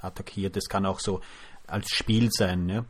[0.00, 1.20] attackiert, das kann auch so
[1.66, 2.84] als Spiel sein, ja?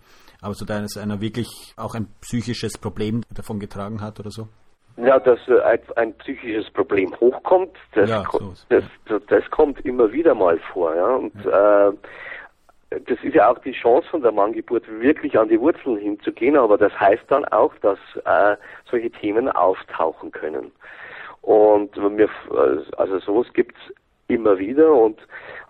[0.44, 4.48] Aber so dass einer wirklich auch ein psychisches Problem davon getragen hat oder so?
[4.96, 9.85] Ja, dass äh, ein, ein, psychisches Problem hochkommt, das, ja, so das, das, das, kommt
[9.85, 10.94] immer wieder mal vor.
[10.94, 11.16] Ja?
[11.16, 11.88] Und ja.
[11.88, 11.92] Äh,
[12.90, 16.78] das ist ja auch die Chance von der Manngeburt, wirklich an die Wurzeln hinzugehen, aber
[16.78, 18.57] das heißt dann auch, dass äh,
[18.88, 20.70] solche Themen auftauchen können.
[21.40, 22.28] Und mir,
[22.96, 23.80] also sowas gibt's
[24.28, 25.18] immer wieder und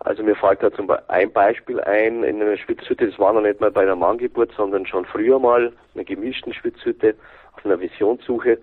[0.00, 3.40] also mir fällt da zum Beispiel ein Beispiel ein, in einer Schwitzhütte, das war noch
[3.40, 7.14] nicht mal bei der Manngeburt, sondern schon früher mal, einer gemischten Schwitzhütte
[7.56, 8.58] auf einer Visionssuche,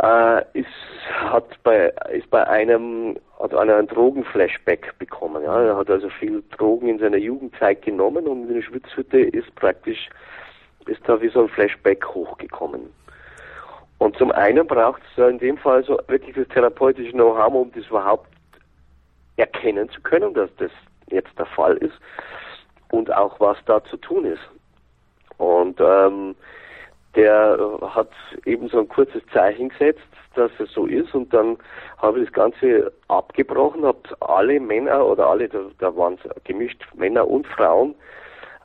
[0.00, 0.68] äh, ist,
[1.12, 5.42] hat bei, ist bei einem, hat einer einen Drogenflashback bekommen.
[5.42, 5.60] Ja.
[5.62, 10.08] Er hat also viel Drogen in seiner Jugendzeit genommen und in der Schwitzhütte ist praktisch,
[10.86, 12.92] ist da wie so ein Flashback hochgekommen.
[13.98, 17.86] Und zum einen braucht es in dem Fall so wirklich das therapeutische Know-how, um das
[17.86, 18.28] überhaupt
[19.38, 20.70] erkennen zu können, dass das
[21.10, 21.98] jetzt der Fall ist
[22.90, 24.42] und auch was da zu tun ist.
[25.38, 26.34] Und ähm,
[27.14, 27.58] der
[27.94, 28.10] hat
[28.44, 30.00] eben so ein kurzes Zeichen gesetzt,
[30.34, 31.56] dass es so ist und dann
[31.98, 37.26] habe ich das Ganze abgebrochen, habe alle Männer oder alle, da, da waren gemischt Männer
[37.26, 37.94] und Frauen,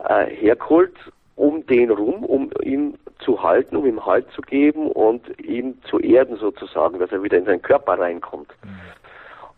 [0.08, 0.94] äh, hergeholt
[1.36, 5.98] um den rum, um ihn zu halten, um ihm Halt zu geben und ihn zu
[5.98, 8.54] erden sozusagen, dass er wieder in seinen Körper reinkommt.
[8.62, 8.78] Mhm.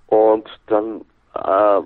[0.06, 1.80] Und dann äh,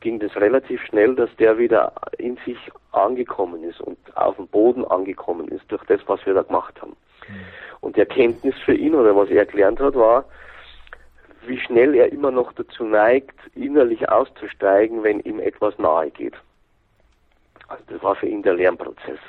[0.00, 2.58] ging das relativ schnell, dass der wieder in sich
[2.92, 6.96] angekommen ist und auf dem Boden angekommen ist durch das, was wir da gemacht haben.
[7.28, 7.34] Mhm.
[7.80, 10.24] Und die Erkenntnis für ihn oder was er gelernt hat, war,
[11.46, 16.34] wie schnell er immer noch dazu neigt, innerlich auszusteigen, wenn ihm etwas nahe geht.
[17.68, 19.20] Also das war für ihn der Lernprozess.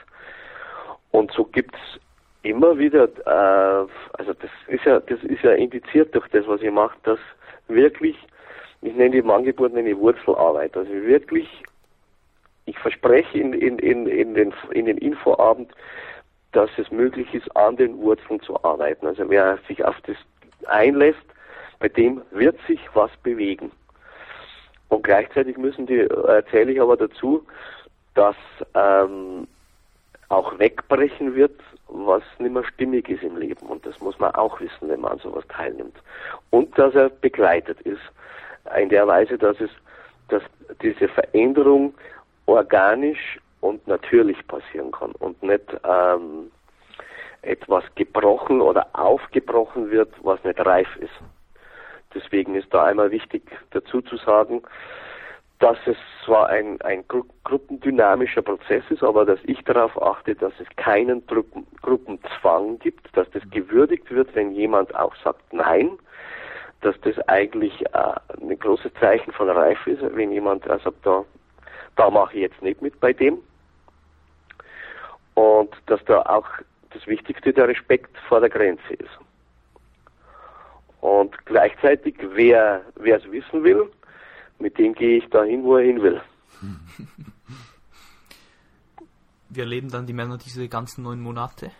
[1.11, 1.79] Und so gibt's
[2.43, 6.71] immer wieder, äh, also das ist ja, das ist ja indiziert durch das, was ihr
[6.71, 7.19] macht, dass
[7.69, 8.17] wirklich
[8.81, 10.75] ich nenne die Angebot eine Wurzelarbeit.
[10.75, 11.47] Also wirklich,
[12.65, 15.71] ich verspreche in, in, in, in, den, in den Infoabend,
[16.53, 19.05] dass es möglich ist, an den Wurzeln zu arbeiten.
[19.05, 20.15] Also wer sich auf das
[20.67, 21.19] einlässt,
[21.79, 23.71] bei dem wird sich was bewegen.
[24.87, 27.45] Und gleichzeitig müssen die, erzähle ich aber dazu,
[28.15, 28.35] dass
[28.73, 29.47] ähm,
[30.29, 33.67] auch wegbrechen wird, was nicht mehr stimmig ist im Leben.
[33.67, 35.97] Und das muss man auch wissen, wenn man an sowas teilnimmt.
[36.49, 38.01] Und dass er begleitet ist
[38.79, 39.71] in der Weise, dass es,
[40.29, 40.43] dass
[40.81, 41.93] diese Veränderung
[42.45, 46.51] organisch und natürlich passieren kann und nicht ähm,
[47.41, 51.13] etwas gebrochen oder aufgebrochen wird, was nicht reif ist.
[52.13, 54.63] Deswegen ist da einmal wichtig dazu zu sagen,
[55.59, 60.53] dass es zwar ein, ein gru gruppendynamischer Prozess ist, aber dass ich darauf achte, dass
[60.59, 65.97] es keinen Gruppen Gruppenzwang gibt, dass das gewürdigt wird, wenn jemand auch sagt Nein,
[66.81, 71.25] dass das eigentlich äh, ein großes Zeichen von Reife ist, wenn jemand sagt, also da,
[71.97, 73.39] da mache ich jetzt nicht mit bei dem.
[75.33, 76.47] Und dass da auch
[76.91, 79.19] das Wichtigste der Respekt vor der Grenze ist.
[81.01, 83.89] Und gleichzeitig, wer es wissen will,
[84.59, 86.21] mit dem gehe ich dahin, wo er hin will.
[89.49, 91.71] Wir erleben dann die Männer diese ganzen neun Monate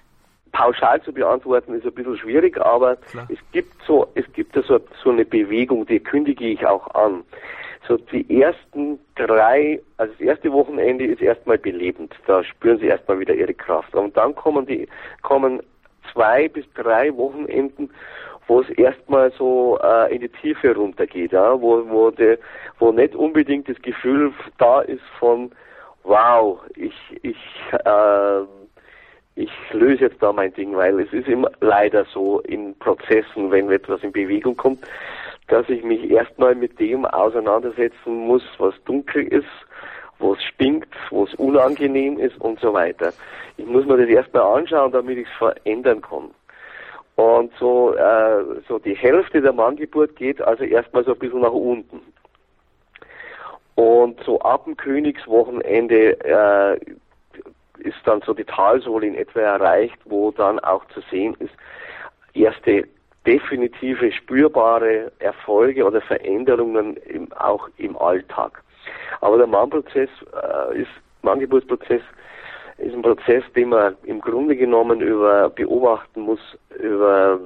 [0.52, 3.28] pauschal zu beantworten ist ein bisschen schwierig, aber Klar.
[3.30, 7.24] es gibt so, es gibt so, so eine Bewegung, die kündige ich auch an.
[7.88, 13.20] So die ersten drei, also das erste Wochenende ist erstmal belebend, da spüren sie erstmal
[13.20, 13.96] wieder ihre Kraft.
[13.96, 14.88] Und dann kommen die,
[15.22, 15.62] kommen
[16.12, 17.90] zwei bis drei Wochenenden,
[18.50, 22.38] wo es erstmal so äh, in die Tiefe runtergeht, ja, wo, wo, de,
[22.80, 25.52] wo nicht unbedingt das Gefühl da ist von
[26.04, 27.38] wow, ich, ich
[27.86, 28.42] äh,
[29.36, 33.72] ich löse jetzt da mein Ding, weil es ist immer leider so in Prozessen, wenn
[33.72, 34.80] etwas in Bewegung kommt,
[35.48, 39.48] dass ich mich erstmal mit dem auseinandersetzen muss, was dunkel ist,
[40.18, 43.14] wo es stinkt, wo es unangenehm ist und so weiter.
[43.56, 46.32] Ich muss mir das erstmal anschauen, damit ich es verändern kann.
[47.20, 51.52] Und so, äh, so die Hälfte der Manngeburt geht also erstmal so ein bisschen nach
[51.52, 52.00] unten.
[53.76, 56.76] Und so ab dem Königswochenende äh,
[57.80, 61.52] ist dann so die Talsohle in etwa erreicht, wo dann auch zu sehen ist,
[62.36, 62.88] erste
[63.28, 68.64] definitive spürbare Erfolge oder Veränderungen im, auch im Alltag.
[69.20, 70.10] Aber der Mannprozess
[70.42, 72.02] äh, ist, Manngeburtsprozess
[72.80, 76.40] ist ein Prozess, den man im Grunde genommen über beobachten muss,
[76.80, 77.40] über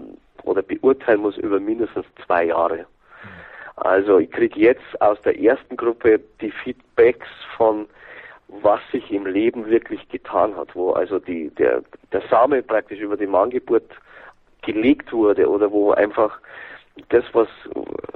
[0.43, 2.85] oder beurteilen muss über mindestens zwei Jahre.
[3.77, 7.87] Also ich kriege jetzt aus der ersten Gruppe die Feedbacks von
[8.61, 13.17] was sich im Leben wirklich getan hat, wo also die, der, der Same praktisch über
[13.17, 13.89] die Manngeburt
[14.61, 16.39] gelegt wurde oder wo einfach
[17.09, 17.47] das, was,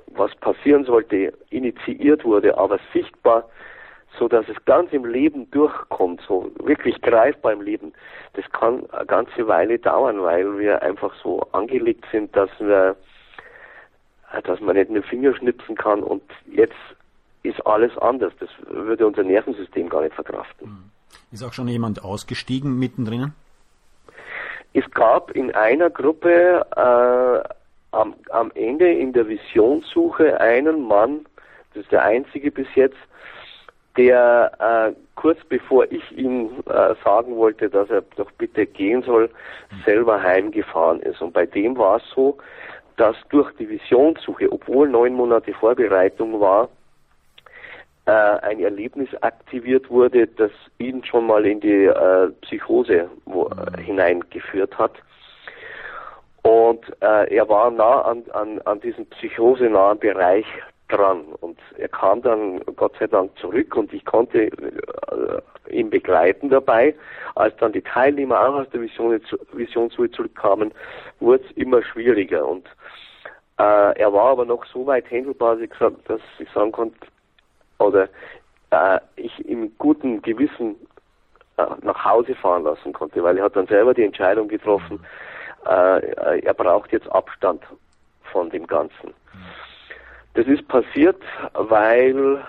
[0.08, 3.50] was passieren sollte, initiiert wurde, aber sichtbar,
[4.18, 7.94] so dass es ganz im Leben durchkommt, so wirklich greifbar im Leben.
[8.34, 12.96] Das kann eine ganze Weile dauern, weil wir einfach so angelegt sind, dass wir,
[14.44, 16.76] dass man nicht mit dem Finger schnipsen kann und jetzt
[17.44, 18.34] ist alles anders.
[18.40, 20.68] Das würde unser Nervensystem gar nicht verkraften.
[20.68, 20.84] Hm.
[21.32, 23.34] Ist auch schon jemand ausgestiegen mittendrin?
[24.74, 31.26] Es gab in einer Gruppe äh, am, am Ende in der Visionssuche einen Mann,
[31.74, 32.98] das ist der einzige bis jetzt,
[33.98, 39.30] der äh, kurz bevor ich ihm äh, sagen wollte, dass er doch bitte gehen soll,
[39.86, 41.22] selber heimgefahren ist.
[41.22, 42.38] Und bei dem war es so,
[42.98, 46.70] dass durch die Visionssuche, obwohl neun Monate Vorbereitung war,
[48.06, 53.82] äh, ein Erlebnis aktiviert wurde, das ihn schon mal in die äh, Psychose wo, äh,
[53.82, 54.94] hineingeführt hat.
[56.44, 60.46] Und äh, er war nah an, an, an diesem psychosenahen Bereich
[60.88, 61.26] dran.
[61.42, 66.96] Und er kam dann Gott sei Dank zurück und ich konnte äh, ihn begleiten dabei.
[67.36, 69.20] Als dann die Teilnehmer auch aus der Vision,
[69.54, 70.74] Visionsruhe zurückkamen,
[71.20, 72.48] wurde es immer schwieriger.
[72.48, 72.68] Und
[73.58, 76.98] äh, er war aber noch so weit händelbar, dass ich, gesagt, dass ich sagen konnte,
[77.80, 78.10] oder
[78.72, 80.76] äh, ich im guten Gewissen
[81.58, 85.00] äh, nach Hause fahren lassen konnte, weil er hat dann selber die Entscheidung getroffen,
[85.66, 87.64] äh er braucht jetzt Abstand
[88.32, 89.14] von dem Ganzen.
[90.38, 91.20] Das ist passiert,
[91.54, 92.46] weil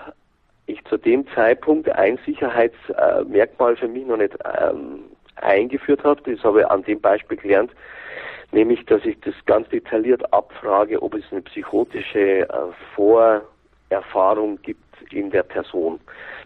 [0.67, 5.05] ich zu dem Zeitpunkt ein Sicherheitsmerkmal für mich noch nicht ähm,
[5.37, 6.21] eingeführt habe.
[6.31, 7.71] Das habe ich an dem Beispiel gelernt,
[8.51, 12.47] nämlich, dass ich das ganz detailliert abfrage, ob es eine psychotische äh,
[12.93, 15.99] Vorerfahrung gibt in der Person.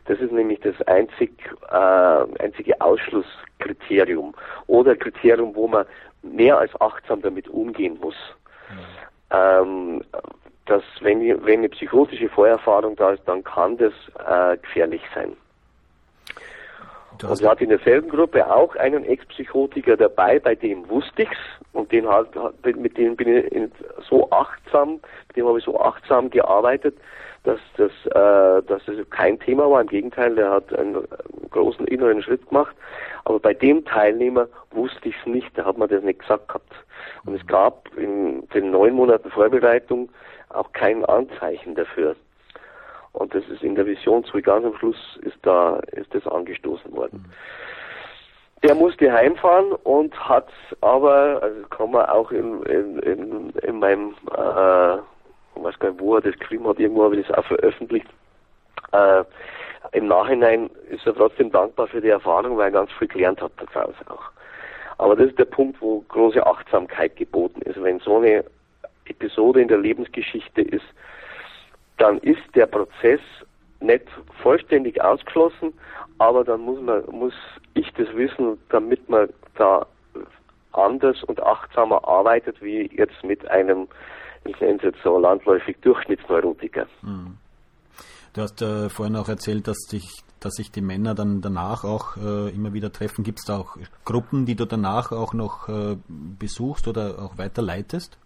[0.06, 1.34] Das ist nämlich das einzig,
[1.72, 4.34] äh, einzige Ausschlusskriterium
[4.68, 5.86] oder Kriterium, wo man
[6.22, 8.16] mehr als achtsam damit umgehen muss.
[8.70, 9.04] Mhm.
[9.32, 10.04] Ähm,
[10.65, 13.93] dass wenn, wenn eine psychotische Vorerfahrung da ist, dann kann das
[14.28, 15.36] äh, gefährlich sein.
[17.21, 21.38] Und wir hatten in derselben Gruppe auch einen Ex-Psychotiker dabei, bei dem wusste ich's
[21.71, 22.30] und den halt,
[22.76, 23.71] mit dem bin ich
[24.10, 26.95] so achtsam, mit dem habe ich so achtsam gearbeitet,
[27.43, 29.82] dass das, äh, dass das kein Thema war.
[29.82, 30.97] Im Gegenteil, der hat einen
[31.52, 32.76] großen inneren Schritt gemacht.
[33.26, 36.73] Aber bei dem Teilnehmer wusste ich es nicht, da hat man das nicht gesagt gehabt.
[37.26, 40.10] Und es gab in den neun Monaten Vorbereitung
[40.54, 42.16] auch kein Anzeichen dafür.
[43.13, 46.92] Und das ist in der Vision zu ganz am Schluss ist da ist das angestoßen
[46.96, 47.26] worden.
[48.63, 50.48] Der musste heimfahren und hat
[50.82, 54.98] aber, also kann man auch in, in, in, in meinem äh,
[55.56, 58.08] ich weiß gar nicht, wo er das geschrieben hat, irgendwo habe ich das auch veröffentlicht.
[58.92, 59.24] Äh,
[59.92, 63.52] Im Nachhinein ist er trotzdem dankbar für die Erfahrung, weil er ganz viel gelernt hat
[63.74, 64.24] daraus auch.
[64.98, 67.82] Aber das ist der Punkt, wo große Achtsamkeit geboten ist.
[67.82, 68.44] Wenn so eine
[69.06, 70.86] Episode in der Lebensgeschichte ist,
[71.98, 73.20] dann ist der Prozess
[73.80, 74.06] nicht
[74.42, 75.74] vollständig ausgeschlossen,
[76.18, 77.34] aber dann muss man, muss
[77.74, 79.86] ich das wissen, damit man da
[80.72, 83.88] anders und achtsamer arbeitet, wie jetzt mit einem
[84.46, 86.88] ich nenne es jetzt so landläufig Durchschnittsneurotiker.
[87.02, 87.38] Hm.
[88.34, 92.18] Du hast äh, vorhin auch erzählt, dass sich, dass sich die Männer dann danach auch
[92.18, 93.24] äh, immer wieder treffen.
[93.24, 98.18] Gibt es da auch Gruppen, die du danach auch noch äh, besuchst oder auch weiterleitest?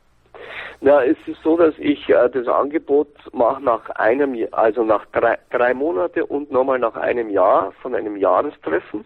[0.80, 5.38] Na, es ist so, dass ich äh, das Angebot mache nach einem, also nach drei,
[5.50, 9.04] drei Monate und nochmal nach einem Jahr von einem Jahrestreffen.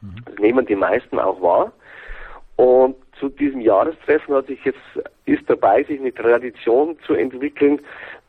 [0.00, 0.16] Mhm.
[0.24, 1.72] Das nehmen die meisten auch wahr.
[2.56, 4.80] Und zu diesem Jahrestreffen hat sich jetzt,
[5.26, 7.80] ist dabei, sich eine Tradition zu entwickeln,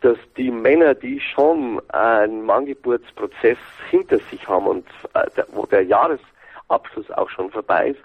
[0.01, 3.57] dass die Männer, die schon einen Manngeburtsprozess
[3.89, 8.01] hinter sich haben und äh, der, wo der Jahresabschluss auch schon vorbei ist,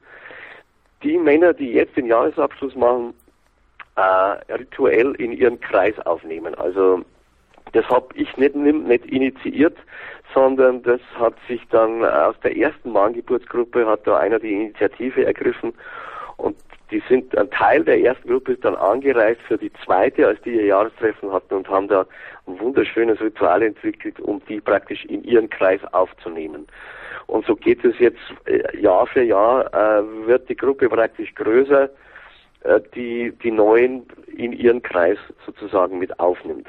[1.02, 3.14] die Männer, die jetzt den Jahresabschluss machen,
[3.98, 6.54] äh, rituell in ihren Kreis aufnehmen.
[6.54, 7.02] Also
[7.72, 9.76] das habe ich nicht, nicht initiiert,
[10.32, 15.74] sondern das hat sich dann aus der ersten Manngeburtsgruppe hat da einer die Initiative ergriffen
[16.36, 16.56] und
[16.90, 20.54] die sind, ein Teil der ersten Gruppe ist dann angereist für die zweite, als die
[20.54, 22.06] ihr Jahrestreffen hatten und haben da
[22.46, 26.66] ein wunderschönes Ritual entwickelt, um die praktisch in ihren Kreis aufzunehmen.
[27.26, 31.90] Und so geht es jetzt äh, Jahr für Jahr, äh, wird die Gruppe praktisch größer
[32.94, 36.66] die die Neuen in ihren Kreis sozusagen mit aufnimmt.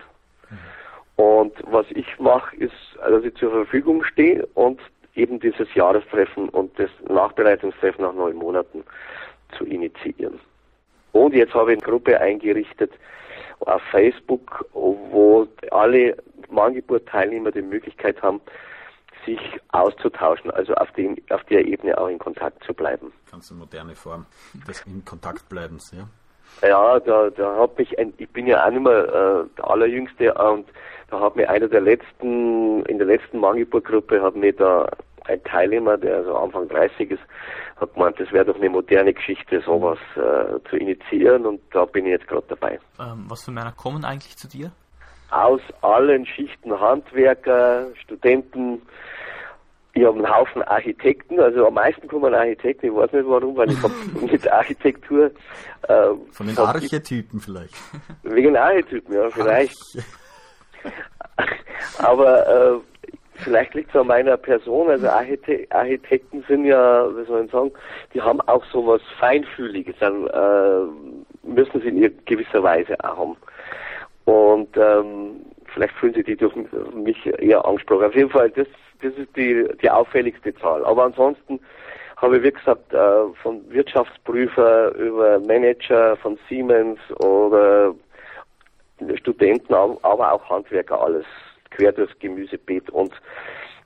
[1.16, 4.80] Und was ich mache, ist, dass ich zur Verfügung stehe und
[5.16, 8.84] eben dieses Jahrestreffen und das Nachbereitungstreffen nach neun Monaten
[9.58, 10.40] zu initiieren.
[11.12, 12.92] Und jetzt habe ich eine Gruppe eingerichtet
[13.62, 16.16] auf Facebook, wo alle
[16.50, 18.40] Mahngeburt-Teilnehmer die Möglichkeit haben,
[19.36, 23.12] sich auszutauschen, also auf, dem, auf der Ebene auch in Kontakt zu bleiben.
[23.32, 24.26] Ganz eine moderne Form
[24.68, 26.08] des in Kontakt bleibens, ja.
[26.68, 30.34] Ja, da, da hat mich ein, ich bin ja auch nicht mehr äh, der Allerjüngste
[30.34, 30.68] und
[31.10, 34.90] da hat mir einer der letzten, in der letzten Mangelburg-Gruppe hat mir da
[35.26, 37.22] ein Teilnehmer, der so Anfang 30 ist,
[37.78, 42.06] hat gemeint, das wäre doch eine moderne Geschichte, sowas äh, zu initiieren und da bin
[42.06, 42.80] ich jetzt gerade dabei.
[43.00, 44.72] Ähm, was für Männer kommen eigentlich zu dir?
[45.32, 48.82] Aus allen Schichten Handwerker, Studenten,
[49.94, 53.72] ich habe einen Haufen Architekten, also am meisten kommen Architekten, ich weiß nicht warum, weil
[53.72, 53.94] ich habe
[54.32, 55.32] mit Architektur.
[55.88, 57.76] Äh, Von den Archetypen vielleicht.
[58.24, 59.98] Wegen Archetypen, ja, vielleicht.
[61.98, 62.80] Aber äh,
[63.44, 67.72] vielleicht liegt es an meiner Person, also Archite Architekten sind ja, wie soll ich sagen,
[68.14, 73.38] die haben auch so was Feinfühliges, dann äh, müssen sie in gewisser Weise auch haben.
[74.30, 75.42] Und ähm,
[75.74, 76.54] vielleicht fühlen sie die durch
[76.94, 78.06] mich eher angesprochen.
[78.06, 78.68] Auf jeden Fall, das,
[79.02, 80.86] das ist die, die auffälligste Zahl.
[80.86, 81.60] Aber ansonsten
[82.18, 87.96] habe ich, wie gesagt, äh, von Wirtschaftsprüfer über Manager von Siemens oder
[89.16, 91.26] Studenten, aber auch Handwerker, alles
[91.72, 93.14] quer durchs Gemüsebeet und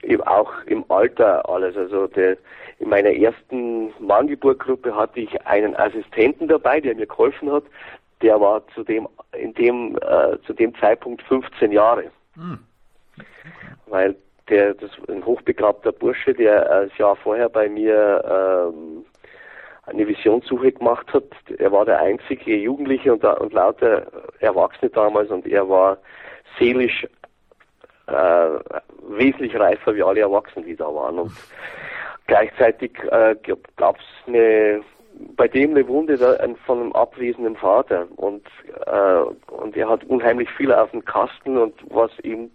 [0.01, 1.77] eben auch im Alter alles.
[1.77, 2.35] Also der,
[2.79, 7.63] in meiner ersten Manngeburtgruppe hatte ich einen Assistenten dabei, der mir geholfen hat.
[8.23, 9.07] Der war zu dem,
[9.37, 12.05] in dem, äh, zu dem Zeitpunkt 15 Jahre.
[12.35, 12.59] Mhm.
[13.85, 14.15] Weil
[14.49, 19.05] der, das ein hochbegabter Bursche, der das Jahr vorher bei mir ähm,
[19.85, 21.25] eine Visionssuche gemacht hat.
[21.57, 24.07] Er war der einzige Jugendliche und, und lauter
[24.39, 25.97] Erwachsene damals und er war
[26.57, 27.05] seelisch
[28.07, 28.49] äh,
[29.09, 31.19] wesentlich reifer wie alle Erwachsenen, die da waren.
[31.19, 31.31] Und
[32.27, 33.35] gleichzeitig äh,
[33.75, 34.81] gab es eine
[35.35, 36.17] bei dem eine Wunde
[36.65, 38.45] von einem abwesenden Vater und
[38.85, 42.51] äh, und er hat unheimlich viel auf dem Kasten und was ihm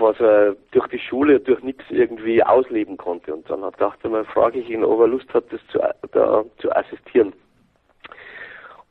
[0.00, 3.34] was er durch die Schule, durch nichts irgendwie ausleben konnte.
[3.34, 5.78] Und dann dachte man, frage ich ihn, ob er Lust hat, das zu,
[6.12, 7.32] da, zu assistieren.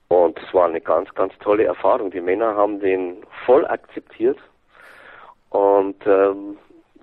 [0.07, 2.11] Und es war eine ganz, ganz tolle Erfahrung.
[2.11, 4.37] Die Männer haben den voll akzeptiert.
[5.49, 6.57] Und ähm,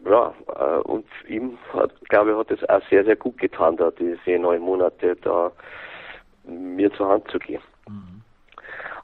[0.05, 3.91] ja, äh, und ihm hat, glaube ich, hat es auch sehr, sehr gut getan, da
[3.91, 5.53] diese neun Monate da
[6.45, 7.63] mir zur Hand zu gehen.
[7.89, 8.23] Mhm.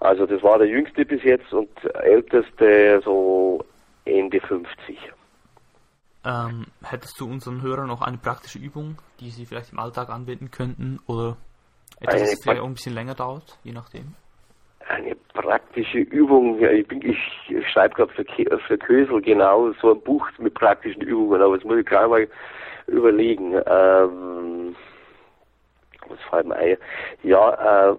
[0.00, 3.64] Also das war der jüngste bis jetzt und älteste so
[4.04, 4.98] Ende 50.
[6.24, 10.50] Ähm, hättest du unseren Hörern noch eine praktische Übung, die sie vielleicht im Alltag anwenden
[10.50, 11.36] könnten oder
[12.00, 14.14] etwas, das vielleicht auch ein bisschen länger dauert, je nachdem?
[14.88, 20.28] Eine praktische Übung, ja, ich, ich schreibe gerade für, für Kösel genau so ein Buch
[20.38, 22.28] mit praktischen Übungen, aber das muss ich gerade mal
[22.86, 23.54] überlegen.
[23.66, 24.76] Ähm,
[26.08, 26.76] was fällt mir ein?
[27.24, 27.96] Ja, äh,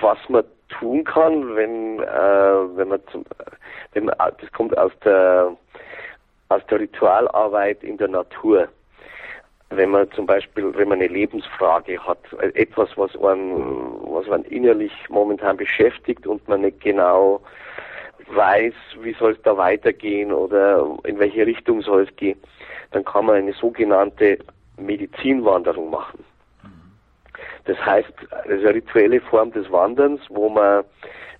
[0.00, 3.24] was man tun kann, wenn, äh, wenn man zum,
[3.92, 5.56] wenn man, das kommt aus der,
[6.48, 8.68] aus der Ritualarbeit in der Natur.
[9.76, 12.18] Wenn man zum Beispiel, wenn man eine Lebensfrage hat,
[12.54, 17.40] etwas, was einen, was man innerlich momentan beschäftigt und man nicht genau
[18.28, 22.38] weiß, wie soll es da weitergehen oder in welche Richtung soll es gehen,
[22.92, 24.38] dann kann man eine sogenannte
[24.78, 26.24] Medizinwanderung machen.
[27.64, 28.12] Das heißt,
[28.44, 30.84] es ist eine rituelle Form des Wanderns, wo man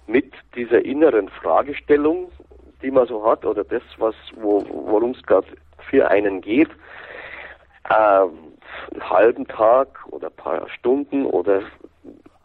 [0.07, 2.31] mit dieser inneren Fragestellung,
[2.83, 5.47] die man so hat, oder das, was, wo, worum es gerade
[5.91, 6.71] für einen geht,
[7.89, 11.63] äh, einen halben Tag oder ein paar Stunden oder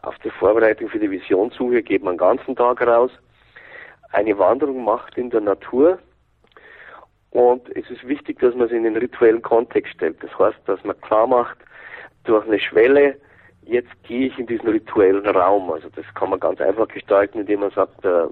[0.02, 3.10] auf die Vorbereitung für die Visionssuche geht man einen ganzen Tag raus,
[4.12, 5.98] eine Wanderung macht in der Natur
[7.30, 10.22] und es ist wichtig, dass man es in den rituellen Kontext stellt.
[10.22, 11.58] Das heißt, dass man klar macht,
[12.24, 13.16] durch eine Schwelle
[13.62, 15.70] jetzt gehe ich in diesen rituellen Raum.
[15.70, 18.26] Also das kann man ganz einfach gestalten, indem man sagt, äh,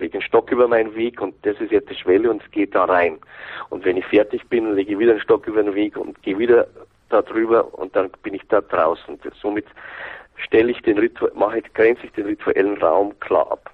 [0.00, 2.74] lege einen Stock über meinen Weg und das ist jetzt die Schwelle und es geht
[2.74, 3.18] da rein.
[3.70, 6.38] Und wenn ich fertig bin, lege ich wieder einen Stock über den Weg und gehe
[6.38, 6.66] wieder
[7.08, 9.18] da drüber und dann bin ich da draußen.
[9.40, 9.66] Somit
[10.36, 13.70] stelle ich den mache ich, grenze ich den rituellen Raum klar ab.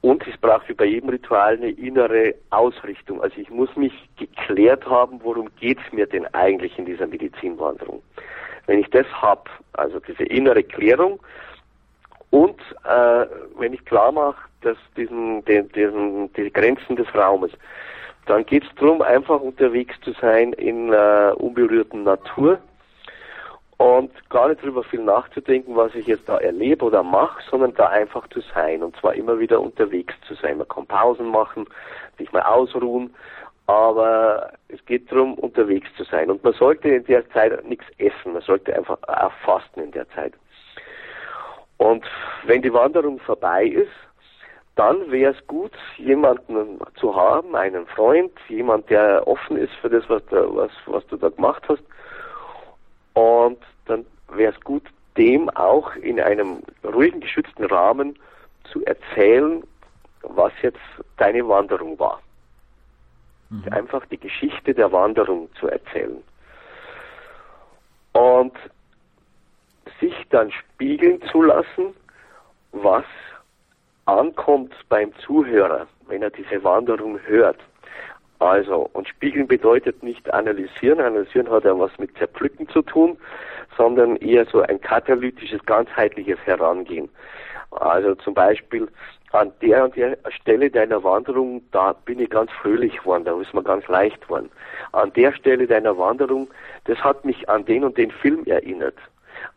[0.00, 3.22] Und es braucht wie bei jedem Ritual eine innere Ausrichtung.
[3.22, 8.02] Also ich muss mich geklärt haben, worum geht es mir denn eigentlich in dieser Medizinwanderung.
[8.66, 11.20] Wenn ich das habe, also diese innere Klärung,
[12.30, 13.26] und äh,
[13.58, 17.52] wenn ich klar mache, dass diesen, den, diesen, die Grenzen des Raumes,
[18.26, 22.58] dann geht es darum, einfach unterwegs zu sein in äh, unberührten Natur
[23.78, 27.88] und gar nicht darüber viel nachzudenken, was ich jetzt da erlebe oder mache, sondern da
[27.88, 30.58] einfach zu sein und zwar immer wieder unterwegs zu sein.
[30.58, 31.66] Man kann Pausen machen,
[32.16, 33.12] sich mal ausruhen,
[33.66, 38.34] aber es geht darum, unterwegs zu sein und man sollte in der Zeit nichts essen,
[38.34, 40.34] man sollte einfach auch fasten in der Zeit.
[41.78, 42.04] Und
[42.44, 43.90] wenn die Wanderung vorbei ist,
[44.74, 50.08] dann wäre es gut, jemanden zu haben, einen Freund, jemand, der offen ist für das,
[50.08, 51.82] was, da, was, was du da gemacht hast.
[53.12, 54.84] Und dann wäre es gut,
[55.16, 58.18] dem auch in einem ruhigen, geschützten Rahmen
[58.64, 59.62] zu erzählen,
[60.22, 60.78] was jetzt
[61.18, 62.22] deine Wanderung war.
[63.50, 63.72] Mhm.
[63.72, 66.22] Einfach die Geschichte der Wanderung zu erzählen.
[68.12, 68.54] Und
[70.00, 71.94] sich dann spiegeln zu lassen,
[72.72, 73.04] was
[74.18, 77.58] ankommt beim Zuhörer, wenn er diese Wanderung hört.
[78.38, 81.00] Also, und spiegeln bedeutet nicht analysieren.
[81.00, 83.16] Analysieren hat ja was mit Zerpflücken zu tun,
[83.76, 87.08] sondern eher so ein katalytisches, ganzheitliches Herangehen.
[87.70, 88.88] Also zum Beispiel
[89.32, 93.54] an der und der Stelle deiner Wanderung, da bin ich ganz fröhlich geworden, da ist
[93.54, 94.50] mir ganz leicht geworden.
[94.92, 96.48] An der Stelle deiner Wanderung,
[96.84, 98.96] das hat mich an den und den Film erinnert.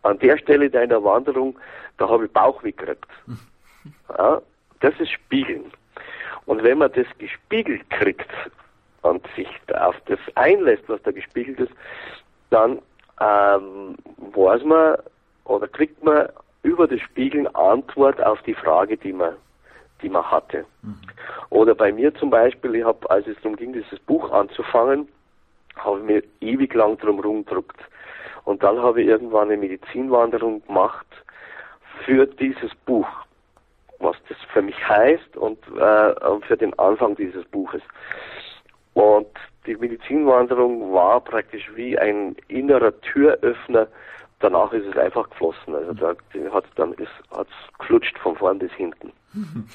[0.03, 1.57] An der Stelle deiner Wanderung,
[1.97, 3.05] da habe ich Bauch weggekriegt.
[4.17, 4.41] Ja,
[4.81, 5.71] das ist Spiegeln.
[6.45, 8.29] Und wenn man das gespiegelt kriegt
[9.01, 11.73] und sich auf das einlässt, was da gespiegelt ist,
[12.49, 12.79] dann
[13.19, 14.97] ähm, weiß man
[15.45, 16.29] oder kriegt man
[16.63, 19.35] über das Spiegeln Antwort auf die Frage, die man,
[20.01, 20.65] die man hatte.
[20.81, 20.99] Mhm.
[21.49, 25.07] Oder bei mir zum Beispiel, ich habe, als es darum ging, dieses Buch anzufangen,
[25.77, 27.77] habe ich mir ewig lang drum rumgedruckt.
[28.45, 31.07] Und dann habe ich irgendwann eine Medizinwanderung gemacht
[32.05, 33.07] für dieses Buch
[33.99, 36.13] was das für mich heißt und äh,
[36.47, 37.81] für den Anfang dieses Buches.
[38.93, 39.27] Und
[39.65, 43.87] die Medizinwanderung war praktisch wie ein innerer Türöffner.
[44.39, 45.75] Danach ist es einfach geflossen.
[45.75, 46.15] Also da
[46.51, 49.11] hat dann ist hat's geflutscht von vorn bis hinten.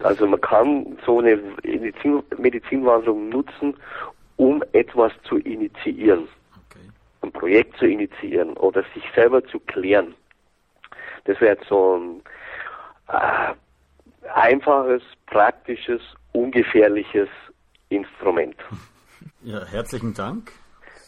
[0.00, 3.74] Also man kann so eine Medizin, Medizinwanderung nutzen,
[4.36, 6.90] um etwas zu initiieren, okay.
[7.22, 10.14] ein Projekt zu initiieren oder sich selber zu klären.
[11.24, 12.22] Das wäre jetzt so ein
[13.08, 13.54] äh,
[14.34, 16.00] einfaches, praktisches,
[16.32, 17.28] ungefährliches
[17.88, 18.56] Instrument.
[19.42, 20.52] Ja, herzlichen Dank.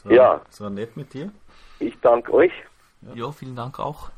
[0.02, 0.40] So, ja.
[0.48, 1.30] So nett mit dir.
[1.80, 2.52] Ich danke euch.
[3.02, 4.10] Ja, ja vielen Dank auch,